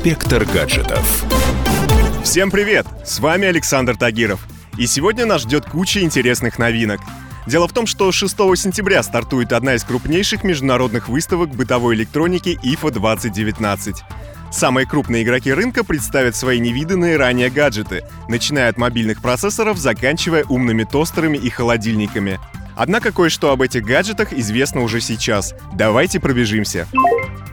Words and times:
Инспектор 0.00 0.46
гаджетов. 0.46 1.26
Всем 2.24 2.50
привет! 2.50 2.86
С 3.04 3.20
вами 3.20 3.46
Александр 3.46 3.98
Тагиров. 3.98 4.40
И 4.78 4.86
сегодня 4.86 5.26
нас 5.26 5.42
ждет 5.42 5.66
куча 5.66 6.00
интересных 6.00 6.58
новинок. 6.58 7.02
Дело 7.46 7.68
в 7.68 7.74
том, 7.74 7.86
что 7.86 8.10
6 8.10 8.34
сентября 8.56 9.02
стартует 9.02 9.52
одна 9.52 9.74
из 9.74 9.84
крупнейших 9.84 10.42
международных 10.42 11.10
выставок 11.10 11.50
бытовой 11.50 11.96
электроники 11.96 12.58
IFA 12.64 12.92
2019. 12.92 13.96
Самые 14.50 14.86
крупные 14.86 15.22
игроки 15.22 15.52
рынка 15.52 15.84
представят 15.84 16.34
свои 16.34 16.60
невиданные 16.60 17.18
ранее 17.18 17.50
гаджеты, 17.50 18.02
начиная 18.26 18.70
от 18.70 18.78
мобильных 18.78 19.20
процессоров, 19.20 19.76
заканчивая 19.76 20.46
умными 20.48 20.84
тостерами 20.84 21.36
и 21.36 21.50
холодильниками. 21.50 22.40
Однако 22.74 23.12
кое-что 23.12 23.52
об 23.52 23.60
этих 23.60 23.84
гаджетах 23.84 24.32
известно 24.32 24.80
уже 24.80 25.02
сейчас. 25.02 25.54
Давайте 25.74 26.20
пробежимся. 26.20 26.88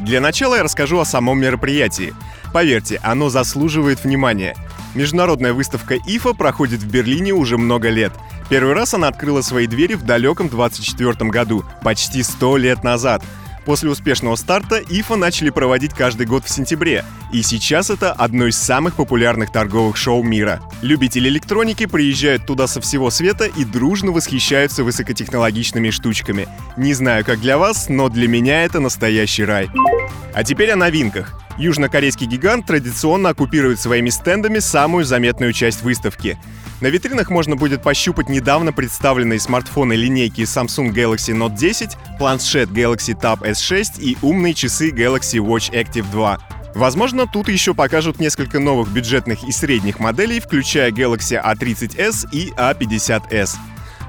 Для 0.00 0.22
начала 0.22 0.56
я 0.56 0.62
расскажу 0.62 0.98
о 0.98 1.04
самом 1.04 1.38
мероприятии. 1.38 2.14
Поверьте, 2.52 2.98
оно 3.02 3.28
заслуживает 3.28 4.02
внимания. 4.04 4.56
Международная 4.94 5.52
выставка 5.52 5.94
IFA 5.94 6.36
проходит 6.36 6.80
в 6.80 6.90
Берлине 6.90 7.32
уже 7.32 7.56
много 7.56 7.90
лет. 7.90 8.12
Первый 8.48 8.74
раз 8.74 8.94
она 8.94 9.06
открыла 9.06 9.42
свои 9.42 9.68
двери 9.68 9.94
в 9.94 10.02
далеком 10.02 10.48
24 10.48 11.30
году, 11.30 11.64
почти 11.84 12.24
100 12.24 12.56
лет 12.56 12.82
назад. 12.82 13.22
После 13.70 13.88
успешного 13.88 14.34
старта 14.34 14.80
ИФА 14.80 15.14
начали 15.14 15.50
проводить 15.50 15.94
каждый 15.94 16.26
год 16.26 16.44
в 16.44 16.50
сентябре, 16.50 17.04
и 17.32 17.40
сейчас 17.40 17.88
это 17.88 18.10
одно 18.10 18.48
из 18.48 18.56
самых 18.56 18.96
популярных 18.96 19.52
торговых 19.52 19.96
шоу 19.96 20.24
мира. 20.24 20.60
Любители 20.82 21.28
электроники 21.28 21.86
приезжают 21.86 22.46
туда 22.46 22.66
со 22.66 22.80
всего 22.80 23.10
света 23.10 23.44
и 23.44 23.64
дружно 23.64 24.10
восхищаются 24.10 24.82
высокотехнологичными 24.82 25.90
штучками. 25.90 26.48
Не 26.76 26.94
знаю, 26.94 27.24
как 27.24 27.40
для 27.40 27.58
вас, 27.58 27.88
но 27.88 28.08
для 28.08 28.26
меня 28.26 28.64
это 28.64 28.80
настоящий 28.80 29.44
рай. 29.44 29.70
А 30.34 30.42
теперь 30.42 30.72
о 30.72 30.76
новинках. 30.76 31.40
Южнокорейский 31.56 32.26
гигант 32.26 32.66
традиционно 32.66 33.28
оккупирует 33.28 33.78
своими 33.78 34.10
стендами 34.10 34.58
самую 34.58 35.04
заметную 35.04 35.52
часть 35.52 35.82
выставки. 35.82 36.40
На 36.80 36.86
витринах 36.86 37.28
можно 37.28 37.56
будет 37.56 37.82
пощупать 37.82 38.30
недавно 38.30 38.72
представленные 38.72 39.38
смартфоны 39.38 39.92
линейки 39.92 40.40
Samsung 40.42 40.92
Galaxy 40.94 41.36
Note 41.36 41.54
10, 41.54 41.90
планшет 42.18 42.70
Galaxy 42.70 43.14
Tab 43.14 43.42
S6 43.42 44.00
и 44.00 44.16
умные 44.22 44.54
часы 44.54 44.88
Galaxy 44.88 45.38
Watch 45.38 45.70
Active 45.72 46.10
2. 46.10 46.38
Возможно, 46.74 47.26
тут 47.26 47.48
еще 47.48 47.74
покажут 47.74 48.18
несколько 48.18 48.60
новых 48.60 48.88
бюджетных 48.88 49.44
и 49.44 49.52
средних 49.52 49.98
моделей, 49.98 50.40
включая 50.40 50.90
Galaxy 50.90 51.38
A30s 51.42 52.28
и 52.32 52.50
A50s. 52.52 53.56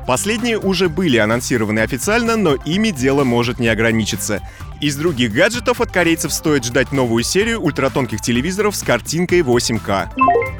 Последние 0.07 0.57
уже 0.57 0.89
были 0.89 1.17
анонсированы 1.17 1.79
официально, 1.79 2.35
но 2.35 2.55
ими 2.55 2.89
дело 2.89 3.23
может 3.23 3.59
не 3.59 3.67
ограничиться. 3.67 4.41
Из 4.81 4.95
других 4.95 5.31
гаджетов 5.31 5.79
от 5.79 5.91
корейцев 5.91 6.33
стоит 6.33 6.65
ждать 6.65 6.91
новую 6.91 7.23
серию 7.23 7.61
ультратонких 7.61 8.19
телевизоров 8.21 8.75
с 8.75 8.81
картинкой 8.81 9.41
8К. 9.41 10.09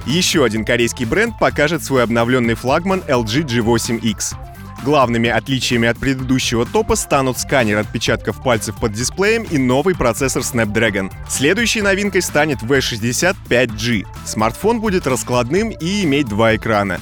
Еще 0.06 0.44
один 0.44 0.64
корейский 0.64 1.06
бренд 1.06 1.38
покажет 1.40 1.84
свой 1.84 2.04
обновленный 2.04 2.54
флагман 2.54 3.02
LG 3.08 3.46
G8X. 3.48 4.36
Главными 4.84 5.30
отличиями 5.30 5.88
от 5.88 6.00
предыдущего 6.00 6.66
топа 6.66 6.96
станут 6.96 7.38
сканер 7.38 7.78
отпечатков 7.78 8.42
пальцев 8.42 8.76
под 8.80 8.94
дисплеем 8.94 9.44
и 9.44 9.60
новый 9.60 9.96
процессор 9.96 10.42
Snapdragon. 10.42 11.12
Следующей 11.30 11.82
новинк65 11.82 12.22
станет 12.22 12.58
V60 12.64 13.36
5G. 13.48 14.06
Смартфон 14.26 14.82
будет 14.82 15.06
раскладным 15.06 15.70
и 15.70 16.04
иметь 16.04 16.28
два 16.28 16.56
экрана. 16.56 17.00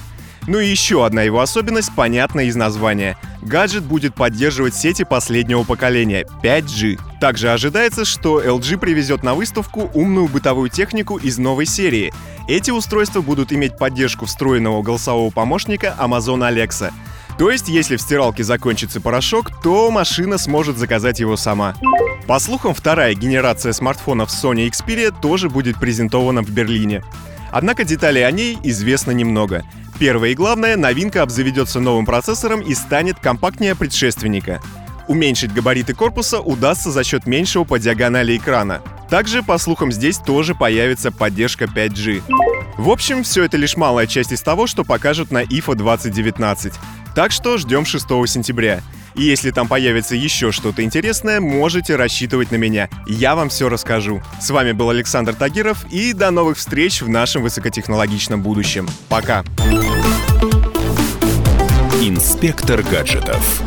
Ну 0.50 0.58
и 0.58 0.67
еще 0.67 1.05
одна 1.05 1.22
его 1.22 1.42
особенность 1.42 1.94
понятна 1.95 2.39
из 2.39 2.55
названия. 2.55 3.19
Гаджет 3.44 3.83
будет 3.83 4.16
поддерживать 4.16 4.73
сети 4.73 5.03
последнего 5.03 5.64
поколения 5.64 6.25
5G. 6.42 7.00
Также 7.22 7.52
ожидается, 7.52 8.03
что 8.03 8.42
LG 8.42 8.80
привезет 8.80 9.22
на 9.22 9.36
выставку 9.36 9.92
умную 9.94 10.27
бытовую 10.27 10.72
технику 10.72 11.17
из 11.17 11.38
новой 11.38 11.67
серии. 11.67 12.11
Эти 12.47 12.72
устройства 12.72 13.22
будут 13.22 13.53
иметь 13.53 13.77
поддержку 13.77 14.25
встроенного 14.25 14.81
голосового 14.81 15.30
помощника 15.30 15.95
Amazon 15.99 16.39
Alexa. 16.39 16.92
То 17.38 17.52
есть, 17.52 17.70
если 17.70 17.95
в 17.95 18.02
стиралке 18.02 18.43
закончится 18.43 18.99
порошок, 18.99 19.52
то 19.61 19.92
машина 19.92 20.39
сможет 20.39 20.80
заказать 20.80 21.20
его 21.20 21.38
сама. 21.38 21.76
По 22.26 22.39
слухам, 22.39 22.73
вторая 22.73 23.14
генерация 23.14 23.71
смартфонов 23.71 24.30
Sony 24.30 24.67
Xperia 24.67 25.14
тоже 25.21 25.48
будет 25.48 25.80
презентована 25.80 26.42
в 26.42 26.49
Берлине. 26.49 27.04
Однако 27.52 27.83
деталей 27.83 28.26
о 28.26 28.32
ней 28.32 28.58
известно 28.64 29.11
немного. 29.11 29.64
Первое 29.99 30.30
и 30.30 30.36
главное, 30.36 30.77
новинка 30.77 31.23
обзаведется 31.23 31.80
новым 31.80 32.05
процессором 32.05 32.61
и 32.61 32.73
станет 32.73 33.20
компактнее 33.20 33.76
предшественника. 33.76 34.61
Уменьшить 35.08 35.54
габариты 35.54 35.93
корпуса 35.93 36.39
удастся 36.39 36.92
за 36.92 37.04
счет 37.04 37.26
меньшего 37.26 37.64
по 37.64 37.80
диагонали 37.80 38.38
экрана. 38.38 38.82
Также, 39.09 39.42
по 39.42 39.58
слухам, 39.58 39.92
здесь 39.92 40.20
тоже 40.20 40.54
появится 40.54 41.11
поддержка 41.11 41.65
5G. 41.65 42.21
В 42.77 42.89
общем, 42.89 43.23
все 43.23 43.43
это 43.43 43.58
лишь 43.58 43.76
малая 43.76 44.05
часть 44.08 44.32
из 44.32 44.42
того, 44.42 44.67
что 44.67 44.83
покажут 44.83 45.32
на 45.32 45.43
IFA 45.43 45.76
2019. 45.76 46.73
Так 47.15 47.32
что 47.32 47.58
ждем 47.58 47.86
6 47.86 48.05
сентября. 48.27 48.82
И 49.15 49.23
если 49.23 49.52
там 49.52 49.67
появится 49.67 50.15
еще 50.15 50.52
что-то 50.52 50.83
интересное, 50.83 51.39
можете 51.39 51.95
рассчитывать 51.95 52.52
на 52.52 52.55
меня. 52.55 52.89
Я 53.08 53.36
вам 53.36 53.49
все 53.49 53.70
расскажу. 53.70 54.21
С 54.42 54.49
вами 54.49 54.71
был 54.71 54.89
Александр 54.89 55.33
Тагиров, 55.33 55.86
и 55.92 56.14
до 56.14 56.31
новых 56.31 56.58
встреч 56.58 57.02
в 57.02 57.09
нашем 57.09 57.43
высокотехнологичном 57.43 58.42
будущем. 58.42 58.87
Пока. 59.09 59.43
Инспектор 62.02 62.81
гаджетов. 62.83 63.61